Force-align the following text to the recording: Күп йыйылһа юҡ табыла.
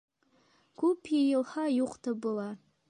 Күп 0.83 1.11
йыйылһа 1.19 1.67
юҡ 1.77 1.97
табыла. 2.09 2.53